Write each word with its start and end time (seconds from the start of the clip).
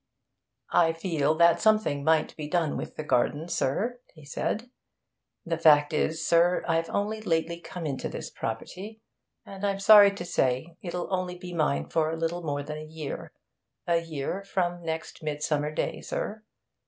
'I 0.71 0.93
feel 0.93 1.35
that 1.35 1.61
something 1.61 2.03
might 2.03 2.35
be 2.35 2.47
done 2.47 2.75
with 2.75 2.95
the 2.95 3.03
garden, 3.03 3.47
sir,' 3.47 3.99
he 4.15 4.25
said. 4.25 4.71
'The 5.45 5.59
fact 5.59 5.93
is, 5.93 6.25
sir, 6.25 6.63
I've 6.67 6.89
only 6.89 7.21
lately 7.21 7.59
come 7.61 7.85
into 7.85 8.09
this 8.09 8.31
property, 8.31 8.99
and 9.45 9.63
I'm 9.63 9.77
sorry 9.79 10.09
to 10.09 10.25
say 10.25 10.75
it'll 10.81 11.13
only 11.13 11.37
be 11.37 11.53
mine 11.53 11.87
for 11.87 12.09
a 12.09 12.17
little 12.17 12.41
more 12.41 12.63
than 12.63 12.79
a 12.79 12.83
year 12.83 13.31
a 13.85 13.97
year 13.99 14.43
from 14.43 14.81
next 14.81 15.21
midsummer 15.21 15.69
day, 15.71 16.01
sir. 16.01 16.43